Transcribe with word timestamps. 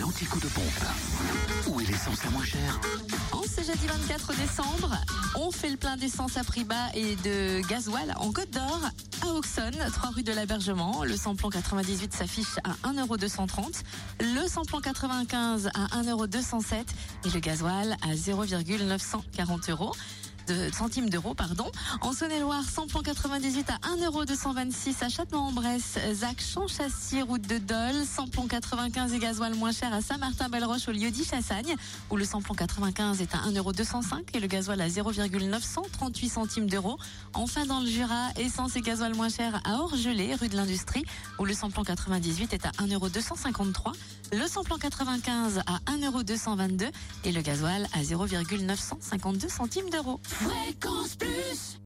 L'antico 0.00 0.38
de 0.38 0.46
pompe. 0.46 1.68
Où 1.68 1.80
est 1.80 1.84
l'essence 1.84 2.24
la 2.24 2.30
moins 2.30 2.44
chère 2.44 2.80
En 3.32 3.42
ce 3.42 3.64
jeudi 3.64 3.86
24 3.86 4.34
décembre, 4.36 4.96
on 5.36 5.50
fait 5.50 5.70
le 5.70 5.76
plein 5.76 5.96
d'essence 5.96 6.36
à 6.36 6.44
prix 6.44 6.64
bas 6.64 6.88
et 6.94 7.16
de 7.16 7.60
gasoil 7.68 8.14
en 8.16 8.32
Côte 8.32 8.50
d'Or 8.50 8.80
à 9.22 9.26
Auxonne, 9.34 9.76
3 9.92 10.10
rue 10.10 10.22
de 10.22 10.32
l'Abergement. 10.32 11.04
Le 11.04 11.16
samplon 11.16 11.50
98 11.50 12.12
s'affiche 12.12 12.58
à 12.64 12.88
1,230€, 12.88 13.82
le 14.20 14.48
samplon 14.48 14.80
95 14.80 15.68
à 15.74 16.02
1,207€ 16.02 16.84
et 17.26 17.30
le 17.30 17.40
gasoil 17.40 17.96
à 18.02 18.16
0,940 18.16 19.70
euros 19.70 19.92
centimes 20.72 21.10
d'euros, 21.10 21.34
pardon. 21.34 21.70
En 22.00 22.12
Saône-et-Loire, 22.12 22.64
samplon 22.64 23.02
98 23.02 23.70
à 23.70 23.78
1,226€ 23.96 25.04
à 25.04 25.08
Châtellon-en-Bresse, 25.08 25.98
Zac, 26.14 26.40
Champchassis, 26.40 27.22
route 27.22 27.42
de 27.42 27.58
Dole, 27.58 28.04
samplon 28.04 28.46
95 28.46 29.12
et 29.12 29.18
gasoil 29.18 29.54
moins 29.54 29.72
cher 29.72 29.92
à 29.92 30.00
Saint-Martin-Belle-Roche 30.00 30.88
au 30.88 30.92
lieu 30.92 31.10
dit 31.10 31.24
Chassagne, 31.24 31.76
où 32.10 32.16
le 32.16 32.24
samplon 32.24 32.54
95 32.54 33.20
est 33.20 33.34
à 33.34 33.38
1,205€ 33.48 34.22
et 34.34 34.40
le 34.40 34.46
gasoil 34.46 34.80
à 34.80 34.88
0,938 34.88 36.28
centimes 36.28 36.68
d'euros. 36.68 36.98
Enfin, 37.34 37.66
dans 37.66 37.80
le 37.80 37.86
Jura, 37.86 38.28
essence 38.36 38.76
et 38.76 38.80
gasoil 38.80 39.14
moins 39.14 39.28
cher 39.28 39.60
à 39.64 39.78
Orgelé, 39.78 40.34
rue 40.34 40.48
de 40.48 40.56
l'Industrie, 40.56 41.04
où 41.38 41.44
le 41.44 41.54
samplon 41.54 41.84
98 41.84 42.52
est 42.52 42.66
à 42.66 42.70
1,253€, 42.70 43.92
le 44.32 44.46
samplon 44.46 44.78
95 44.78 45.62
à 45.66 45.78
1,222€ 45.92 46.90
et 47.24 47.32
le 47.32 47.42
gasoil 47.42 47.86
à 47.92 48.02
0,952 48.02 49.48
centimes 49.48 49.90
d'euros. 49.90 50.20
Fréquence 50.42 51.14
Plus 51.16 51.78